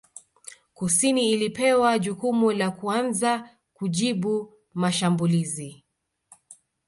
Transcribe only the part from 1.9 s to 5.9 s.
jukumu la kuanza kujibu mashambulizi